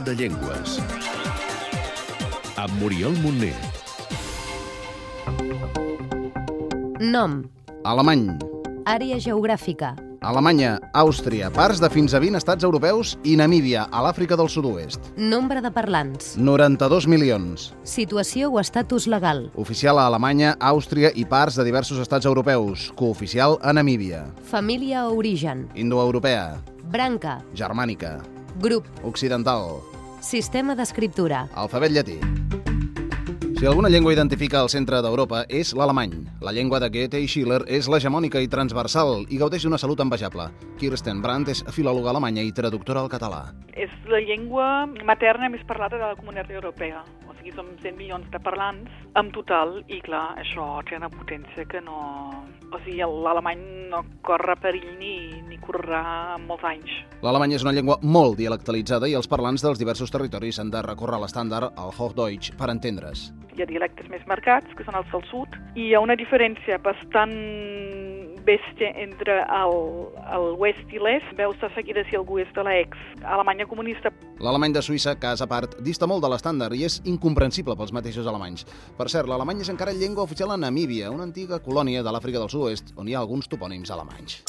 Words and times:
Tot 0.00 0.06
de 0.06 0.14
Llengües. 0.16 0.78
Amb 2.56 2.72
Muriel 2.80 3.12
Montner. 3.20 3.56
Nom, 7.00 7.42
Alemany, 7.84 8.30
àrea 8.88 9.18
geogràfica, 9.20 9.94
Alemanya, 10.20 10.78
Àustria, 10.92 11.50
parts 11.52 11.80
de 11.80 11.90
fins 11.92 12.14
a 12.14 12.20
20 12.20 12.36
estats 12.40 12.64
europeus 12.64 13.14
i 13.24 13.36
Namíbia, 13.36 13.86
a 13.90 14.02
l'Àfrica 14.04 14.36
del 14.36 14.48
Sud-oest. 14.48 15.00
nombre 15.16 15.60
de 15.60 15.70
parlants, 15.70 16.36
92 16.38 17.06
milions. 17.06 17.74
situació 17.84 18.50
o 18.50 18.60
estatus 18.60 19.06
legal, 19.06 19.50
Oficial 19.54 19.98
a 19.98 20.06
Alemanya, 20.06 20.56
Àustria 20.60 21.12
i 21.14 21.24
parts 21.24 21.56
de 21.56 21.64
diversos 21.64 21.98
estats 21.98 22.24
europeus. 22.26 22.90
Cooficial 22.96 23.58
a 23.62 23.72
Namíbia. 23.72 24.26
família 24.44 25.08
o 25.08 25.16
origen, 25.16 25.68
Indoeuropea, 25.74 26.62
branca, 26.84 27.42
germànica, 27.54 28.20
grup, 28.60 28.84
occidental, 29.04 29.80
sistema 30.20 30.76
d'escriptura, 30.76 31.48
alfabet 31.54 31.92
llatí. 31.92 32.18
Si 33.60 33.66
alguna 33.66 33.90
llengua 33.90 34.14
identifica 34.14 34.62
el 34.62 34.70
centre 34.72 35.02
d'Europa 35.04 35.42
és 35.52 35.74
l'alemany. 35.76 36.14
La 36.40 36.52
llengua 36.56 36.78
de 36.80 36.88
Goethe 36.88 37.20
i 37.20 37.26
Schiller 37.28 37.58
és 37.68 37.90
l'hegemònica 37.92 38.40
i 38.40 38.48
transversal 38.48 39.26
i 39.28 39.36
gaudeix 39.36 39.66
d'una 39.66 39.76
salut 39.76 40.00
envejable. 40.00 40.46
Kirsten 40.80 41.20
Brandt 41.20 41.52
és 41.52 41.60
filòloga 41.68 42.08
alemanya 42.14 42.40
i 42.40 42.54
traductora 42.56 43.02
al 43.04 43.12
català. 43.12 43.50
És 43.76 43.92
la 44.08 44.22
llengua 44.24 44.86
materna 45.04 45.52
més 45.52 45.66
parlada 45.68 45.98
de 46.00 46.06
la 46.06 46.16
comunitat 46.16 46.56
europea. 46.56 47.04
Sigui, 47.40 47.54
som 47.56 47.68
100 47.80 47.96
milions 47.96 48.26
de 48.28 48.38
parlants 48.44 48.92
en 49.16 49.30
total 49.32 49.78
i, 49.88 50.02
clar, 50.04 50.34
això 50.36 50.82
té 50.84 50.98
una 50.98 51.08
potència 51.08 51.64
que 51.64 51.80
no... 51.80 51.96
O 52.70 52.78
sigui, 52.84 53.00
l'alemany 53.00 53.62
no 53.88 54.02
corre 54.22 54.58
perill 54.60 54.90
ni, 55.00 55.14
ni 55.48 55.56
correrà 55.64 56.36
molts 56.44 56.66
anys. 56.68 56.92
L'alemany 57.24 57.56
és 57.56 57.64
una 57.64 57.72
llengua 57.72 57.96
molt 58.04 58.36
dialectalitzada 58.36 59.08
i 59.08 59.16
els 59.16 59.30
parlants 59.30 59.64
dels 59.64 59.80
diversos 59.80 60.12
territoris 60.12 60.60
han 60.60 60.68
de 60.70 60.84
recórrer 60.84 61.16
a 61.16 61.24
l'estàndard, 61.24 61.72
al 61.80 61.96
Hochdeutsch, 61.96 62.52
per 62.60 62.68
entendre's. 62.74 63.30
Hi 63.56 63.64
ha 63.64 63.70
dialectes 63.72 64.12
més 64.12 64.28
marcats, 64.28 64.68
que 64.76 64.84
són 64.84 65.00
els 65.00 65.08
del 65.08 65.24
sud, 65.32 65.56
i 65.74 65.88
hi 65.88 65.94
ha 65.96 66.04
una 66.04 66.20
diferència 66.20 66.76
bastant 66.84 67.32
bèstia 68.46 68.92
entre 69.02 69.40
el, 69.44 69.76
el 70.36 70.46
oest 70.58 70.94
i 70.94 71.02
l'est. 71.02 71.32
Veus 71.38 71.58
de 71.60 71.70
seguida 71.74 72.04
si 72.08 72.18
algú 72.18 72.40
és 72.42 72.50
de 72.56 72.64
l'ex 72.66 72.98
Alemanya 73.24 73.68
comunista. 73.70 74.12
L'alemany 74.40 74.76
de 74.76 74.84
Suïssa, 74.84 75.16
cas 75.20 75.42
a 75.44 75.48
part, 75.50 75.78
dista 75.84 76.08
molt 76.10 76.24
de 76.24 76.32
l'estàndard 76.32 76.76
i 76.76 76.86
és 76.88 77.00
incomprensible 77.04 77.76
pels 77.76 77.94
mateixos 77.96 78.26
alemanys. 78.26 78.66
Per 78.98 79.08
cert, 79.12 79.28
l'alemany 79.28 79.64
és 79.64 79.72
encara 79.72 79.96
llengua 79.96 80.24
oficial 80.24 80.54
a 80.54 80.60
Namíbia, 80.60 81.10
una 81.10 81.28
antiga 81.28 81.60
colònia 81.60 82.02
de 82.02 82.14
l'Àfrica 82.14 82.40
del 82.40 82.52
Sud-oest, 82.52 82.94
on 82.96 83.08
hi 83.08 83.16
ha 83.16 83.24
alguns 83.24 83.48
topònims 83.48 83.90
alemanys. 83.90 84.40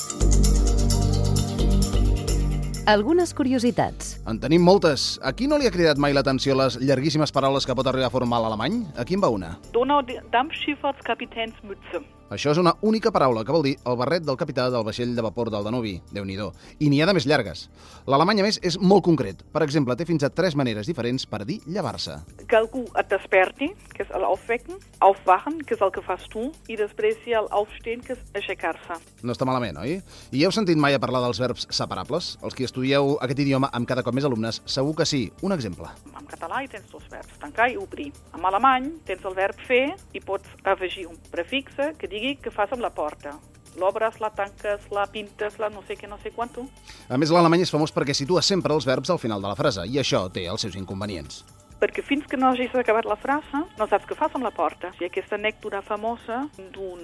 algunes 2.91 3.33
curiositats, 3.33 4.21
En 4.27 4.39
tenim 4.39 4.61
moltes. 4.63 5.19
A 5.23 5.33
qui 5.33 5.47
no 5.47 5.57
li 5.57 5.67
ha 5.67 5.71
cridat 5.71 5.97
mai 5.97 6.13
l'atenció 6.13 6.55
les 6.55 6.77
llarguíssimes 6.81 7.31
paraules 7.31 7.65
que 7.65 7.75
pot 7.75 7.87
arribar 7.87 8.07
a 8.07 8.13
formar 8.13 8.41
l'alemany? 8.41 8.85
Aquí 8.97 9.13
en 9.15 9.21
va 9.21 9.29
una. 9.29 9.59
Donau-Dampfschifffahrtskapitänsmütze. 9.73 12.20
Això 12.31 12.53
és 12.53 12.59
una 12.61 12.71
única 12.87 13.11
paraula 13.11 13.41
que 13.43 13.51
vol 13.51 13.65
dir 13.65 13.73
el 13.83 13.97
barret 13.99 14.23
del 14.23 14.37
capità 14.39 14.69
del 14.71 14.85
vaixell 14.87 15.09
de 15.17 15.23
vapor 15.25 15.49
del 15.51 15.65
Danubi. 15.67 15.97
déu 16.13 16.23
nhi 16.23 16.37
I 16.79 16.89
n'hi 16.89 17.01
ha 17.01 17.05
de 17.05 17.13
més 17.13 17.25
llargues. 17.27 17.69
L'alemany, 18.07 18.39
a 18.39 18.43
més, 18.43 18.57
és 18.63 18.79
molt 18.79 19.03
concret. 19.03 19.43
Per 19.51 19.61
exemple, 19.61 19.95
té 19.97 20.05
fins 20.05 20.23
a 20.23 20.29
tres 20.29 20.55
maneres 20.55 20.87
diferents 20.87 21.25
per 21.25 21.43
dir 21.45 21.59
llevar-se. 21.67 22.15
que 22.47 22.55
algú 22.55 22.85
et 22.99 23.09
desperti, 23.09 23.73
que 23.93 24.03
és 24.03 24.09
l'aufwecken, 24.09 24.77
aufwachen, 24.99 25.59
que 25.59 25.73
és 25.75 25.81
el 25.81 25.91
que 25.91 26.01
fas 26.01 26.23
tu, 26.29 26.51
i 26.67 26.75
després 26.75 27.17
hi 27.25 27.33
ha 27.33 27.41
l'aufstehen, 27.41 28.01
que 28.01 28.13
és 28.13 28.19
aixecar-se. 28.33 28.93
No 29.23 29.33
està 29.33 29.45
malament, 29.45 29.77
oi? 29.77 30.01
I 30.31 30.43
heu 30.43 30.51
sentit 30.51 30.77
mai 30.77 30.93
a 30.93 30.99
parlar 30.99 31.21
dels 31.21 31.39
verbs 31.39 31.67
separables? 31.69 32.37
Els 32.43 32.55
que 32.55 32.63
estudieu 32.63 33.17
aquest 33.21 33.39
idioma 33.39 33.69
amb 33.73 33.87
cada 33.87 34.03
cop 34.03 34.13
més 34.13 34.25
alumnes, 34.25 34.61
segur 34.65 34.95
que 34.95 35.05
sí. 35.05 35.31
Un 35.41 35.51
exemple. 35.51 35.87
En 36.17 36.25
català 36.27 36.63
hi 36.63 36.67
tens 36.67 36.89
dos 36.91 37.03
verbs, 37.09 37.39
tancar 37.39 37.69
i 37.71 37.77
obrir. 37.77 38.11
En 38.33 38.45
alemany 38.45 38.91
tens 39.05 39.23
el 39.25 39.35
verb 39.35 39.55
fer 39.67 39.95
i 40.13 40.19
pots 40.19 40.47
afegir 40.63 41.07
un 41.07 41.17
prefixe 41.31 41.93
que 41.97 42.07
digui 42.07 42.20
que 42.41 42.51
fas 42.53 42.71
amb 42.73 42.81
la 42.85 42.91
porta. 42.93 43.35
L'obres, 43.79 44.17
la 44.19 44.29
tanques, 44.35 44.89
la 44.91 45.05
pintes, 45.07 45.57
la 45.61 45.69
no 45.71 45.81
sé 45.87 45.95
què, 45.95 46.07
no 46.11 46.17
sé 46.19 46.31
quanto. 46.35 46.65
A 47.07 47.17
més, 47.17 47.31
l'alemany 47.31 47.61
és 47.63 47.71
famós 47.71 47.93
perquè 47.95 48.13
situa 48.17 48.41
sempre 48.43 48.73
els 48.75 48.85
verbs 48.85 49.09
al 49.13 49.19
final 49.19 49.41
de 49.41 49.47
la 49.47 49.55
frase, 49.55 49.85
i 49.87 49.95
això 50.01 50.25
té 50.31 50.43
els 50.51 50.61
seus 50.65 50.75
inconvenients. 50.75 51.45
Perquè 51.81 52.03
fins 52.05 52.27
que 52.29 52.37
no 52.37 52.51
hagis 52.51 52.75
acabat 52.77 53.07
la 53.09 53.15
frase, 53.17 53.57
no 53.79 53.87
saps 53.89 54.05
què 54.05 54.13
fas 54.15 54.35
amb 54.37 54.43
la 54.45 54.51
porta. 54.51 54.91
I 55.01 55.05
aquesta 55.07 55.33
anècdota 55.39 55.79
famosa 55.81 56.43
d'un 56.75 56.99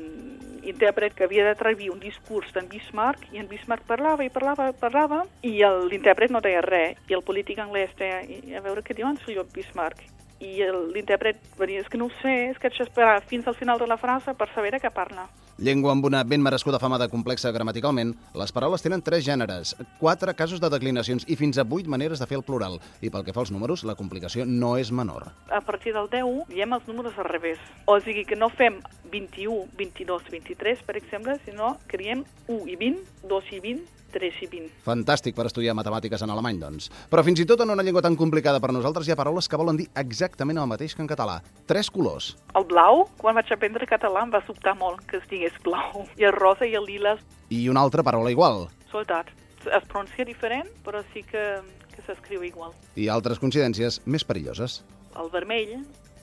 intèrpret 0.68 1.16
que 1.16 1.24
havia 1.24 1.48
de 1.48 1.56
traduir 1.56 1.90
un 1.90 2.00
discurs 2.04 2.52
d'en 2.54 2.68
Bismarck, 2.70 3.32
i 3.34 3.40
en 3.40 3.48
Bismarck 3.48 3.88
parlava 3.88 4.26
i 4.28 4.30
parlava 4.30 4.68
i 4.70 4.74
parlava, 4.78 5.24
i 5.42 5.62
el- 5.64 5.88
l'intèrpret 5.90 6.30
no 6.30 6.42
deia 6.42 6.62
res, 6.62 7.00
i 7.10 7.16
el 7.16 7.24
polític 7.24 7.58
anglès 7.64 7.96
deia, 7.98 8.22
"I 8.28 8.54
a 8.56 8.62
veure 8.62 8.84
què 8.84 8.94
diu 8.94 9.08
en 9.08 9.18
senyor 9.26 9.48
Bismarck. 9.56 10.04
I 10.40 10.62
el- 10.62 10.92
l'intèrpret 10.94 11.38
va 11.60 11.66
dir, 11.66 11.80
és 11.82 11.90
que 11.90 11.98
no 11.98 12.06
ho 12.06 12.12
sé, 12.22 12.50
és 12.52 12.58
que 12.60 12.68
haig 12.68 12.78
d'esperar 12.78 13.24
fins 13.26 13.48
al 13.48 13.56
final 13.56 13.80
de 13.80 13.88
la 13.88 13.98
frase 13.98 14.34
per 14.38 14.48
saber 14.54 14.72
de 14.72 14.80
què 14.80 14.92
parla. 14.94 15.28
Llengua 15.58 15.92
amb 15.92 16.06
una 16.06 16.24
ben 16.24 16.40
merescuda 16.40 16.78
fama 16.78 17.00
de 17.02 17.08
complexa 17.10 17.50
gramaticalment, 17.52 18.12
les 18.38 18.52
paraules 18.54 18.84
tenen 18.84 19.02
tres 19.02 19.26
gèneres, 19.26 19.72
quatre 20.00 20.36
casos 20.36 20.62
de 20.62 20.70
declinacions 20.70 21.26
i 21.28 21.36
fins 21.36 21.58
a 21.58 21.64
vuit 21.64 21.88
maneres 21.88 22.20
de 22.20 22.28
fer 22.28 22.38
el 22.38 22.44
plural. 22.44 22.78
I 23.02 23.10
pel 23.10 23.24
que 23.26 23.34
fa 23.34 23.40
als 23.42 23.50
números, 23.50 23.84
la 23.84 23.96
complicació 23.96 24.46
no 24.46 24.76
és 24.78 24.92
menor. 24.92 25.32
A 25.50 25.62
partir 25.62 25.94
del 25.96 26.08
10 26.12 26.46
diem 26.54 26.74
els 26.78 26.88
números 26.88 27.18
al 27.18 27.26
revés. 27.26 27.58
O 27.86 28.00
sigui 28.00 28.24
que 28.24 28.36
no 28.36 28.50
fem 28.50 28.78
21, 29.12 29.66
22, 29.76 30.30
23, 30.30 30.84
per 30.84 30.96
exemple, 30.98 31.40
sinó 31.44 31.80
que 31.88 31.98
diem 31.98 32.24
1 32.48 32.68
i 32.70 32.76
20, 32.76 33.02
2 33.28 33.52
i 33.54 33.60
20, 33.60 33.82
3 34.14 34.42
i 34.44 34.48
20. 34.48 34.70
Fantàstic 34.86 35.36
per 35.36 35.46
estudiar 35.50 35.76
matemàtiques 35.78 36.22
en 36.24 36.32
alemany, 36.34 36.60
doncs. 36.62 36.90
Però 37.12 37.24
fins 37.26 37.42
i 37.44 37.46
tot 37.50 37.62
en 37.66 37.70
una 37.74 37.84
llengua 37.84 38.02
tan 38.06 38.16
complicada 38.16 38.60
per 38.64 38.72
nosaltres 38.74 39.08
hi 39.08 39.12
ha 39.14 39.20
paraules 39.20 39.48
que 39.50 39.60
volen 39.60 39.78
dir 39.78 39.88
exactament 39.96 40.58
el 40.62 40.68
mateix 40.72 40.96
que 40.96 41.02
en 41.04 41.10
català. 41.12 41.40
Tres 41.68 41.90
colors. 41.92 42.36
El 42.56 42.66
blau, 42.70 43.06
quan 43.18 43.36
vaig 43.36 43.52
aprendre 43.54 43.86
català, 43.90 44.24
em 44.24 44.32
va 44.34 44.44
sobtar 44.48 44.76
molt 44.80 45.04
que 45.10 45.18
es 45.22 45.28
digués 45.30 45.54
blau. 45.66 46.06
I 46.18 46.24
el 46.30 46.34
rosa 46.38 46.66
i 46.66 46.76
el 46.80 46.86
lila, 46.88 47.18
I 47.50 47.68
una 47.70 47.82
altra 47.82 48.04
paraula 48.04 48.32
igual. 48.32 48.68
soldat. 48.92 49.28
Es 49.68 49.84
pronuncia 49.90 50.24
diferent, 50.24 50.68
però 50.86 51.02
sí 51.14 51.24
que, 51.28 51.42
que 51.94 52.02
s'escriu 52.06 52.44
igual. 52.44 52.72
I 52.96 53.10
altres 53.12 53.40
coincidències 53.40 54.00
més 54.06 54.24
perilloses. 54.24 54.82
El 55.20 55.28
vermell, 55.34 55.82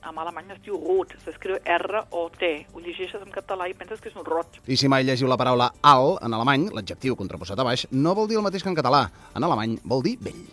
en 0.08 0.18
alemany 0.18 0.50
es 0.52 0.60
diu 0.64 0.76
rot, 0.80 1.14
s'escriu 1.24 1.56
R-O-T. 1.64 2.50
Ho 2.74 2.80
llegeixes 2.84 3.22
en 3.22 3.30
català 3.32 3.68
i 3.70 3.74
penses 3.78 4.00
que 4.02 4.10
és 4.10 4.16
un 4.18 4.24
rot. 4.26 4.58
I 4.68 4.76
si 4.76 4.88
mai 4.88 5.04
llegiu 5.06 5.28
la 5.30 5.38
paraula 5.40 5.70
al 5.82 6.18
en 6.22 6.34
alemany, 6.36 6.68
l'adjectiu 6.74 7.16
contraposat 7.16 7.58
a 7.60 7.64
baix, 7.66 7.86
no 7.92 8.14
vol 8.14 8.28
dir 8.28 8.36
el 8.40 8.44
mateix 8.44 8.62
que 8.62 8.68
en 8.72 8.76
català. 8.78 9.06
En 9.34 9.44
alemany 9.44 9.78
vol 9.84 10.02
dir 10.04 10.18
vell. 10.20 10.44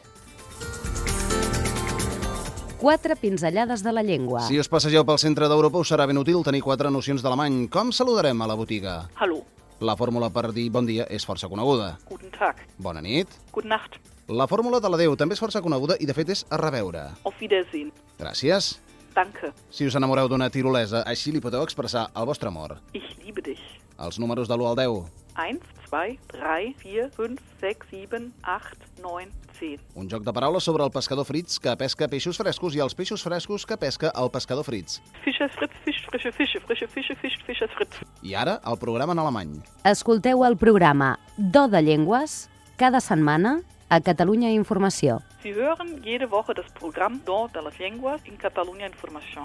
quatre 2.82 3.16
pinzellades 3.16 3.84
de 3.84 3.92
la 3.94 4.02
llengua, 4.02 4.40
Si 4.48 4.58
us 4.58 4.66
passegeu 4.68 5.04
pel 5.06 5.20
centre 5.22 5.46
d'Europa 5.48 5.78
us 5.78 5.92
serà 5.92 6.08
ben 6.10 6.18
útil 6.18 6.42
tenir 6.44 6.64
quatre 6.66 6.90
nocions 6.90 7.22
d'alemany. 7.22 7.68
Com 7.70 7.92
saludarem 7.94 8.42
a 8.42 8.48
la 8.48 8.56
botiga? 8.56 9.08
Hallo, 9.20 9.44
La 9.82 9.96
fórmula 9.96 10.30
per 10.32 10.52
dir 10.52 10.72
bon 10.72 10.86
dia 10.88 11.06
és 11.10 11.24
força 11.26 11.48
coneguda. 11.48 12.00
guten 12.10 12.32
Tag, 12.32 12.56
Bona 12.80 13.02
nit. 13.02 13.28
gute 13.52 13.68
Nacht, 13.68 14.00
La 14.28 14.48
fórmula 14.48 14.80
de 14.80 14.90
l'adeu 14.90 15.16
també 15.16 15.34
és 15.34 15.40
força 15.40 15.62
coneguda 15.62 15.96
i 16.00 16.06
de 16.08 16.14
fet 16.14 16.30
és 16.30 16.46
a 16.50 16.58
reveure. 16.58 17.12
auf 17.24 17.36
Wiedersehen, 17.40 17.92
Gràcies. 18.18 18.80
Danke, 19.16 19.52
Si 19.70 19.86
us 19.88 19.96
enamoreu 19.96 20.28
d'una 20.28 20.50
tirolesa, 20.50 21.04
així 21.06 21.32
li 21.32 21.40
podeu 21.42 21.64
expressar 21.64 22.10
el 22.16 22.26
vostre 22.26 22.48
amor. 22.50 22.78
ich 22.94 23.18
liebe 23.24 23.42
dich. 23.42 23.62
Els 24.00 24.18
números 24.20 24.48
de 24.48 24.56
l'1 24.56 24.70
al 24.70 24.76
10. 24.76 25.12
1, 25.38 25.60
2, 25.92 26.18
3, 26.28 26.76
4, 26.82 27.12
5, 27.16 27.42
6, 27.62 27.78
7, 27.90 28.32
8, 28.44 28.78
9, 29.02 29.32
10. 29.60 29.80
Un 29.96 30.10
joc 30.10 30.24
de 30.24 30.34
paraules 30.34 30.64
sobre 30.64 30.84
el 30.84 30.92
pescador 30.92 31.26
Fritz 31.26 31.60
que 31.60 31.76
pesca 31.78 32.08
peixos 32.08 32.38
frescos 32.38 32.76
i 32.76 32.80
els 32.80 32.96
peixos 32.96 33.22
frescos 33.24 33.66
que 33.66 33.78
pesca 33.78 34.12
el 34.16 34.30
pescador 34.32 34.64
Fritz. 34.66 35.02
Fischers 35.24 35.54
Fritz, 35.54 35.74
Fisch, 35.86 36.02
frische 36.10 36.32
Fische, 36.32 36.60
frische 36.62 36.88
Fische, 36.88 37.16
Fisch, 37.16 37.38
Fischers 37.46 37.72
Fritz. 37.78 38.00
I 38.24 38.34
ara, 38.34 38.60
el 38.66 38.78
programa 38.80 39.14
en 39.14 39.20
alemany. 39.20 39.62
escolteu 39.86 40.44
el 40.46 40.58
programa 40.58 41.20
Do 41.38 41.68
de 41.68 41.82
Llengües 41.84 42.50
cada 42.78 43.00
setmana 43.00 43.62
a 43.92 44.00
Catalunya 44.00 44.50
Informació. 44.56 45.20
Sie 45.44 45.52
hören 45.52 46.02
jede 46.02 46.26
Woche 46.32 46.54
das 46.56 46.72
Programm 46.72 47.20
Do 47.26 47.50
de 47.54 47.62
las 47.62 47.78
Lenguas 47.78 48.22
in 48.26 48.38
Catalunya 48.38 48.88
Information. 48.88 49.44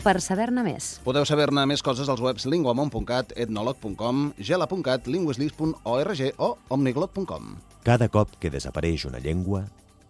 Per 0.00 0.16
saber-ne 0.24 0.62
més, 0.64 0.86
Podeu 1.04 1.26
saber-ne 1.28 1.66
més 1.68 1.82
coses 1.84 2.08
als 2.08 2.22
webs 2.24 2.46
linguamont.cat, 2.48 3.34
etnolog.com, 3.36 4.30
gela.cat, 4.38 5.04
linguislis.org 5.04 6.22
o 6.38 6.48
omniglot.com. 6.72 7.52
Cada 7.84 8.08
cop 8.08 8.32
que 8.40 8.48
desapareix 8.48 9.04
una 9.04 9.20
llengua, 9.20 9.66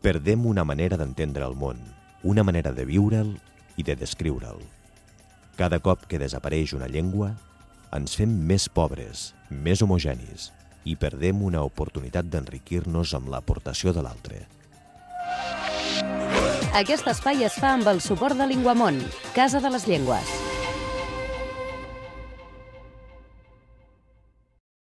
perdem 0.07 0.47
una 0.47 0.63
manera 0.63 1.01
d'entendre 1.03 1.43
el 1.43 1.59
món, 1.59 1.83
una 2.23 2.47
manera 2.47 2.71
de 2.71 2.87
viure'l 2.87 3.35
i 3.75 3.83
de 3.83 3.99
descriure'l. 3.99 4.63
Cada 5.59 5.83
cop 5.83 6.07
que 6.07 6.23
desapareix 6.23 6.79
una 6.79 6.87
llengua, 6.87 7.35
ens 7.91 8.15
fem 8.15 8.39
més 8.47 8.71
pobres, 8.71 9.33
més 9.51 9.83
homogenis 9.83 10.53
i 10.85 10.97
perdem 10.97 11.43
una 11.43 11.63
oportunitat 11.67 12.31
d'enriquir-nos 12.31 13.15
amb 13.15 13.29
l'aportació 13.29 13.93
de 13.93 14.03
l'altre. 14.03 14.47
aquest 16.75 17.07
espai 17.11 17.43
es 17.45 17.59
fa 17.61 17.75
amb 17.77 17.89
el 17.91 18.01
suport 18.01 18.39
de 18.39 18.47
Linguamont, 18.47 19.03
Casa 19.35 19.61
de 19.61 19.71
les 19.71 19.87
Llengües. 19.91 20.40